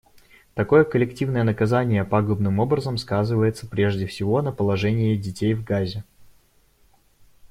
Такое 0.55 0.83
коллективное 0.83 1.43
наказание 1.43 2.03
пагубным 2.03 2.57
образом 2.57 2.97
сказывается, 2.97 3.67
прежде 3.67 4.07
всего, 4.07 4.41
на 4.41 4.51
положении 4.51 5.15
детей 5.15 5.53
в 5.53 5.63
Газе. 5.63 6.03